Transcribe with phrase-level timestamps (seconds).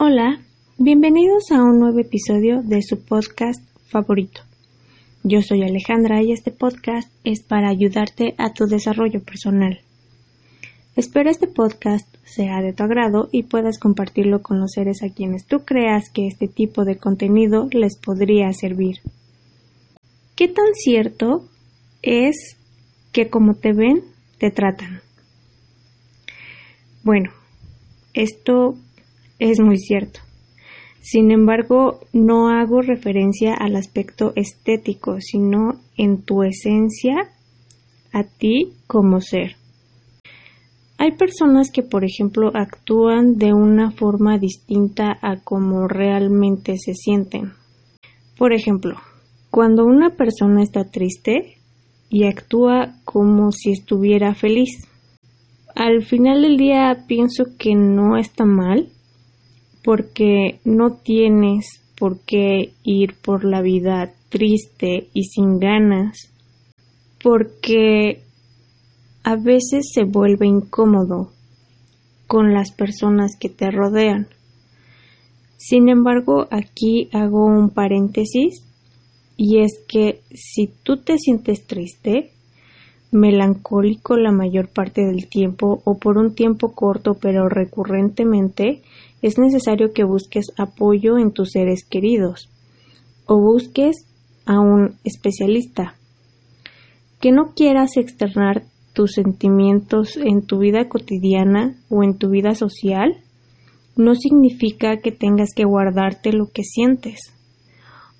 [0.00, 0.40] Hola,
[0.78, 4.42] bienvenidos a un nuevo episodio de su podcast favorito.
[5.24, 9.80] Yo soy Alejandra y este podcast es para ayudarte a tu desarrollo personal.
[10.94, 15.46] Espero este podcast sea de tu agrado y puedas compartirlo con los seres a quienes
[15.46, 18.98] tú creas que este tipo de contenido les podría servir.
[20.36, 21.48] ¿Qué tan cierto
[22.02, 22.56] es
[23.10, 24.04] que como te ven,
[24.38, 25.00] te tratan?
[27.02, 27.32] Bueno,
[28.14, 28.76] esto
[29.38, 30.20] es muy cierto.
[31.00, 37.30] Sin embargo, no hago referencia al aspecto estético, sino en tu esencia
[38.12, 39.56] a ti como ser.
[40.98, 47.52] Hay personas que, por ejemplo, actúan de una forma distinta a como realmente se sienten.
[48.36, 48.96] Por ejemplo,
[49.50, 51.58] cuando una persona está triste
[52.10, 54.88] y actúa como si estuviera feliz.
[55.74, 58.88] Al final del día pienso que no está mal
[59.88, 66.30] porque no tienes por qué ir por la vida triste y sin ganas,
[67.24, 68.20] porque
[69.24, 71.30] a veces se vuelve incómodo
[72.26, 74.28] con las personas que te rodean.
[75.56, 78.62] Sin embargo, aquí hago un paréntesis
[79.38, 82.32] y es que si tú te sientes triste,
[83.10, 88.82] melancólico la mayor parte del tiempo o por un tiempo corto pero recurrentemente,
[89.22, 92.48] es necesario que busques apoyo en tus seres queridos
[93.26, 94.06] o busques
[94.46, 95.94] a un especialista.
[97.20, 103.22] Que no quieras externar tus sentimientos en tu vida cotidiana o en tu vida social
[103.96, 107.34] no significa que tengas que guardarte lo que sientes.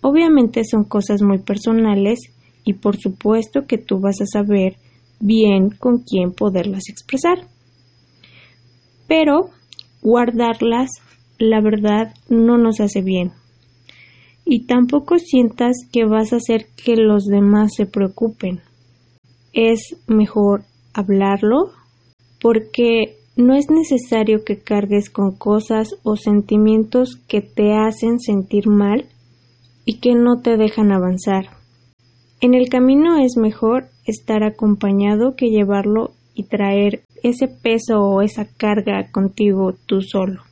[0.00, 2.20] Obviamente son cosas muy personales
[2.64, 4.76] y por supuesto que tú vas a saber
[5.20, 7.48] bien con quién poderlas expresar.
[9.08, 9.50] Pero
[10.04, 10.90] guardarlas,
[11.38, 13.32] la verdad, no nos hace bien.
[14.44, 18.60] Y tampoco sientas que vas a hacer que los demás se preocupen.
[19.54, 20.62] Es mejor
[20.92, 21.72] hablarlo
[22.40, 29.06] porque no es necesario que cargues con cosas o sentimientos que te hacen sentir mal
[29.86, 31.46] y que no te dejan avanzar.
[32.40, 38.44] En el camino es mejor estar acompañado que llevarlo y traer ese peso o esa
[38.44, 40.42] carga contigo tú solo.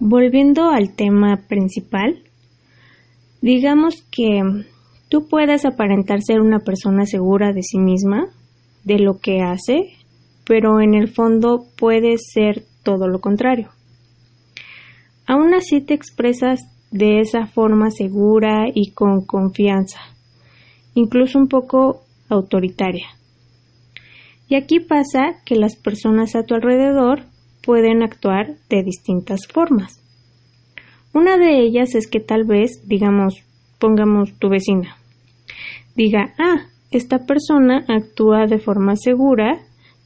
[0.00, 2.24] Volviendo al tema principal,
[3.40, 4.42] digamos que
[5.08, 8.26] tú puedes aparentar ser una persona segura de sí misma,
[8.82, 9.92] de lo que hace,
[10.44, 13.70] pero en el fondo puedes ser todo lo contrario.
[15.26, 20.00] Aún así te expresas de esa forma segura y con confianza,
[20.94, 23.06] incluso un poco autoritaria.
[24.54, 27.24] Y aquí pasa que las personas a tu alrededor
[27.64, 30.00] pueden actuar de distintas formas.
[31.12, 33.42] Una de ellas es que tal vez, digamos,
[33.80, 34.96] pongamos tu vecina,
[35.96, 39.58] diga, ah, esta persona actúa de forma segura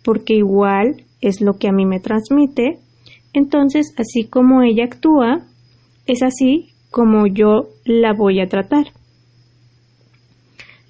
[0.03, 2.79] porque igual es lo que a mí me transmite,
[3.35, 5.43] entonces así como ella actúa,
[6.07, 8.87] es así como yo la voy a tratar.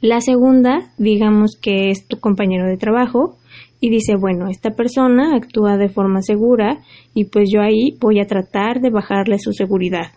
[0.00, 3.37] La segunda, digamos que es tu compañero de trabajo
[3.80, 6.80] y dice, bueno, esta persona actúa de forma segura
[7.14, 10.12] y pues yo ahí voy a tratar de bajarle su seguridad.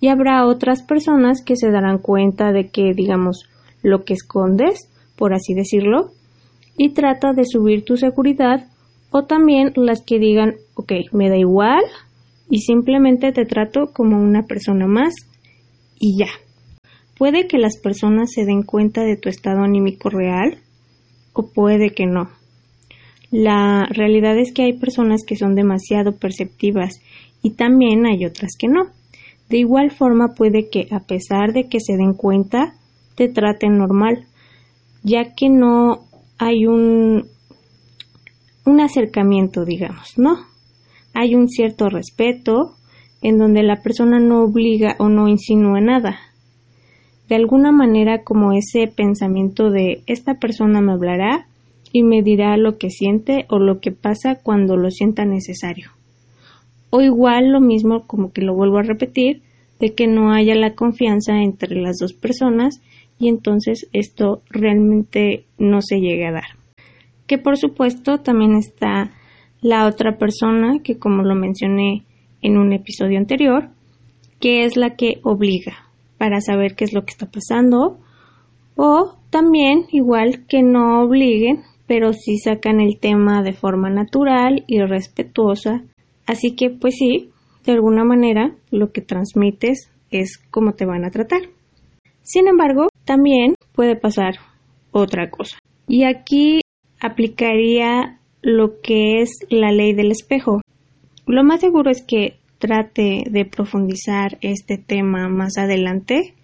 [0.00, 3.48] Y habrá otras personas que se darán cuenta de que, digamos,
[3.82, 6.10] lo que escondes, por así decirlo,
[6.76, 8.66] y trata de subir tu seguridad
[9.10, 11.82] o también las que digan, ok, me da igual
[12.50, 15.14] y simplemente te trato como una persona más
[15.98, 16.30] y ya.
[17.18, 20.58] Puede que las personas se den cuenta de tu estado anímico real
[21.32, 22.28] o puede que no.
[23.30, 27.00] La realidad es que hay personas que son demasiado perceptivas
[27.42, 28.86] y también hay otras que no.
[29.48, 32.74] De igual forma puede que a pesar de que se den cuenta,
[33.14, 34.26] te traten normal,
[35.02, 36.00] ya que no
[36.38, 37.26] hay un,
[38.64, 40.36] un acercamiento, digamos, ¿no?
[41.14, 42.74] Hay un cierto respeto
[43.22, 46.18] en donde la persona no obliga o no insinúa nada,
[47.28, 51.46] de alguna manera como ese pensamiento de esta persona me hablará
[51.96, 55.92] y me dirá lo que siente o lo que pasa cuando lo sienta necesario.
[56.90, 59.40] O igual lo mismo como que lo vuelvo a repetir,
[59.80, 62.82] de que no haya la confianza entre las dos personas
[63.18, 66.58] y entonces esto realmente no se llegue a dar.
[67.26, 69.12] Que por supuesto también está
[69.62, 72.04] la otra persona que como lo mencioné
[72.42, 73.70] en un episodio anterior,
[74.38, 75.88] que es la que obliga,
[76.18, 78.00] para saber qué es lo que está pasando
[78.76, 84.80] o también igual que no obliguen pero sí sacan el tema de forma natural y
[84.80, 85.84] respetuosa
[86.26, 87.30] así que pues sí
[87.64, 91.40] de alguna manera lo que transmites es cómo te van a tratar.
[92.22, 94.34] Sin embargo, también puede pasar
[94.92, 95.58] otra cosa.
[95.88, 96.60] Y aquí
[97.00, 100.60] aplicaría lo que es la ley del espejo.
[101.26, 106.34] Lo más seguro es que trate de profundizar este tema más adelante.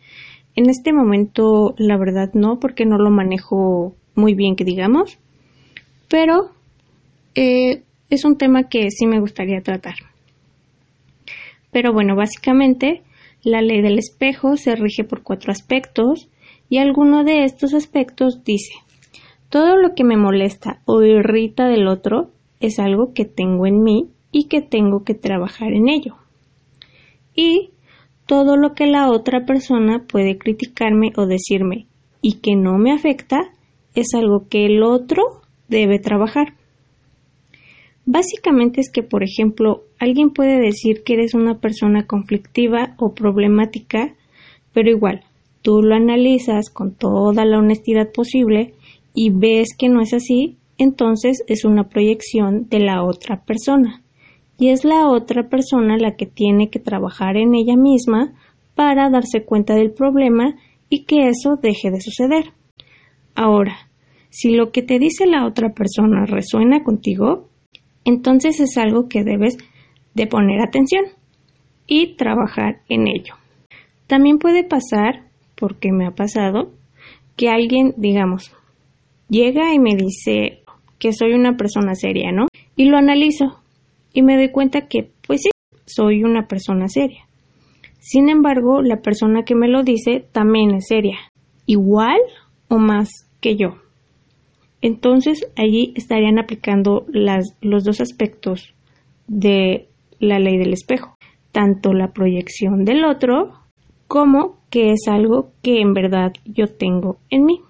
[0.55, 5.19] En este momento, la verdad no, porque no lo manejo muy bien, que digamos,
[6.12, 6.50] pero
[7.35, 9.94] eh, es un tema que sí me gustaría tratar.
[11.70, 13.00] Pero bueno, básicamente
[13.43, 16.29] la ley del espejo se rige por cuatro aspectos
[16.69, 18.75] y alguno de estos aspectos dice,
[19.49, 22.29] todo lo que me molesta o irrita del otro
[22.61, 26.17] es algo que tengo en mí y que tengo que trabajar en ello.
[27.35, 27.70] Y
[28.26, 31.87] todo lo que la otra persona puede criticarme o decirme
[32.20, 33.50] y que no me afecta
[33.94, 35.42] es algo que el otro
[35.73, 36.55] debe trabajar.
[38.05, 44.15] Básicamente es que, por ejemplo, alguien puede decir que eres una persona conflictiva o problemática,
[44.73, 45.23] pero igual,
[45.63, 48.75] tú lo analizas con toda la honestidad posible
[49.15, 54.03] y ves que no es así, entonces es una proyección de la otra persona.
[54.59, 58.33] Y es la otra persona la que tiene que trabajar en ella misma
[58.75, 60.55] para darse cuenta del problema
[60.89, 62.53] y que eso deje de suceder.
[63.35, 63.92] Ahora,
[64.32, 67.50] si lo que te dice la otra persona resuena contigo,
[68.06, 69.58] entonces es algo que debes
[70.14, 71.05] de poner atención
[71.87, 73.34] y trabajar en ello.
[74.06, 76.73] También puede pasar, porque me ha pasado,
[77.37, 78.50] que alguien, digamos,
[79.29, 80.62] llega y me dice
[80.99, 82.46] que soy una persona seria, ¿no?
[82.75, 83.61] Y lo analizo
[84.14, 85.50] y me doy cuenta que, pues sí,
[85.85, 87.26] soy una persona seria.
[87.99, 91.19] Sin embargo, la persona que me lo dice también es seria,
[91.67, 92.19] igual
[92.69, 93.81] o más que yo.
[94.82, 98.75] Entonces allí estarían aplicando los dos aspectos
[99.29, 99.88] de
[100.19, 101.17] la ley del espejo,
[101.52, 103.52] tanto la proyección del otro
[104.08, 107.61] como que es algo que en verdad yo tengo en mí.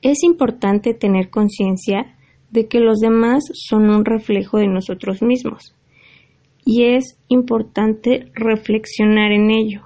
[0.00, 2.16] Es importante tener conciencia
[2.50, 5.74] de que los demás son un reflejo de nosotros mismos
[6.64, 9.82] y es importante reflexionar en ello.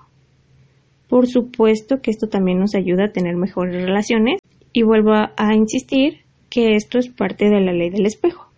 [1.08, 4.38] Por supuesto que esto también nos ayuda a tener mejores relaciones
[4.72, 8.50] y vuelvo a insistir que esto es parte de la ley del espejo.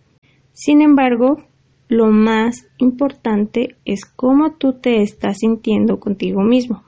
[0.51, 1.43] Sin embargo,
[1.87, 6.83] lo más importante es cómo tú te estás sintiendo contigo mismo.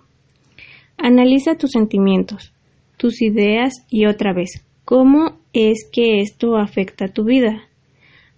[0.97, 2.53] Analiza tus sentimientos,
[2.97, 7.69] tus ideas y otra vez, cómo es que esto afecta tu vida.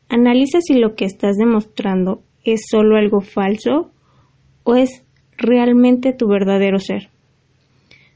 [0.10, 3.92] Analiza si lo que estás demostrando es solo algo falso
[4.64, 5.04] o es
[5.38, 7.10] realmente tu verdadero ser.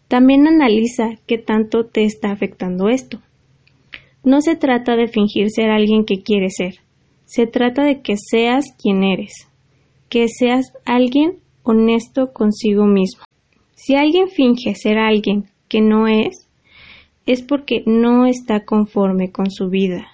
[0.07, 3.21] También analiza qué tanto te está afectando esto.
[4.23, 6.75] No se trata de fingir ser alguien que quieres ser,
[7.25, 9.47] se trata de que seas quien eres,
[10.09, 13.23] que seas alguien honesto consigo mismo.
[13.73, 16.47] Si alguien finge ser alguien que no es,
[17.25, 20.07] es porque no está conforme con su vida.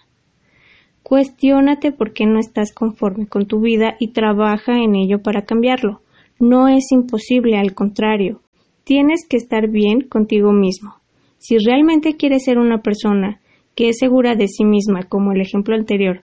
[1.04, 6.02] Cuestiónate por qué no estás conforme con tu vida y trabaja en ello para cambiarlo.
[6.40, 8.42] No es imposible, al contrario,
[8.84, 10.96] tienes que estar bien contigo mismo.
[11.40, 13.42] Si realmente quieres ser una persona
[13.78, 16.22] que es segura de sí misma, como el ejemplo anterior,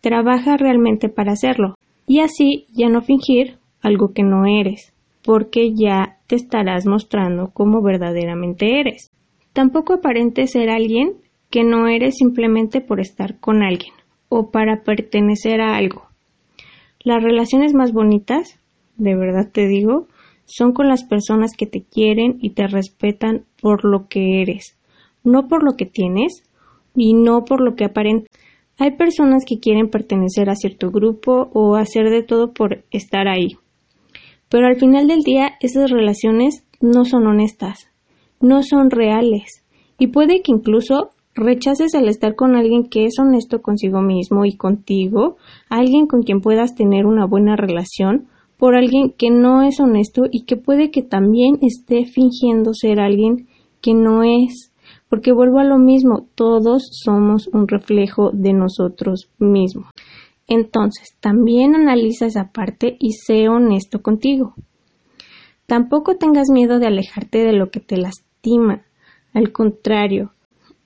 [0.00, 1.74] trabaja realmente para hacerlo,
[2.06, 7.82] y así ya no fingir algo que no eres, porque ya te estarás mostrando como
[7.82, 9.10] verdaderamente eres.
[9.52, 11.18] Tampoco aparente ser alguien
[11.50, 13.92] que no eres simplemente por estar con alguien
[14.30, 16.04] o para pertenecer a algo.
[17.04, 18.58] Las relaciones más bonitas,
[18.96, 20.08] de verdad te digo,
[20.46, 24.78] son con las personas que te quieren y te respetan por lo que eres,
[25.22, 26.47] no por lo que tienes
[26.98, 28.28] y no por lo que aparenta.
[28.78, 33.56] Hay personas que quieren pertenecer a cierto grupo o hacer de todo por estar ahí.
[34.48, 37.88] Pero al final del día esas relaciones no son honestas,
[38.40, 39.64] no son reales
[39.98, 44.56] y puede que incluso rechaces al estar con alguien que es honesto consigo mismo y
[44.56, 45.36] contigo,
[45.68, 48.26] alguien con quien puedas tener una buena relación,
[48.56, 53.46] por alguien que no es honesto y que puede que también esté fingiendo ser alguien
[53.80, 54.67] que no es
[55.08, 59.88] porque vuelvo a lo mismo, todos somos un reflejo de nosotros mismos.
[60.46, 64.54] Entonces, también analiza esa parte y sé honesto contigo.
[65.66, 68.82] Tampoco tengas miedo de alejarte de lo que te lastima.
[69.34, 70.32] Al contrario,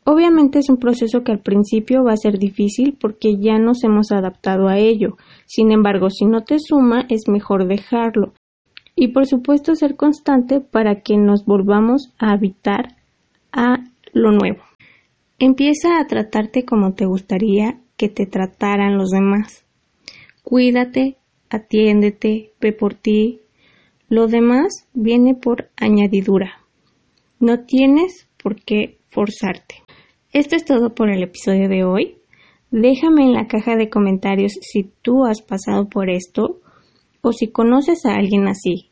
[0.05, 4.11] obviamente es un proceso que al principio va a ser difícil porque ya nos hemos
[4.11, 5.17] adaptado a ello.
[5.47, 8.33] Sin embargo, si no te suma, es mejor dejarlo.
[8.97, 12.97] Y por supuesto ser constante para que nos volvamos a habitar
[13.53, 14.63] a lo nuevo.
[15.39, 19.65] Empieza a tratarte como te gustaría que te trataran los demás.
[20.43, 21.17] Cuídate,
[21.51, 23.41] atiéndete, ve por ti.
[24.09, 26.63] Lo demás viene por añadidura.
[27.41, 29.77] No tienes por qué forzarte.
[30.33, 32.17] Esto es todo por el episodio de hoy.
[32.71, 36.61] Déjame en la caja de comentarios si tú has pasado por esto
[37.21, 38.91] o si conoces a alguien así.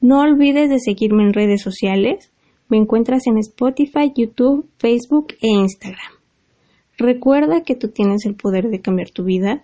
[0.00, 2.31] No olvides de seguirme en redes sociales.
[2.72, 6.14] Me encuentras en Spotify, YouTube, Facebook e Instagram.
[6.96, 9.62] Recuerda que tú tienes el poder de cambiar tu vida.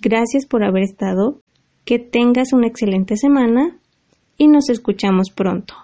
[0.00, 1.38] Gracias por haber estado.
[1.84, 3.78] Que tengas una excelente semana
[4.38, 5.74] y nos escuchamos pronto.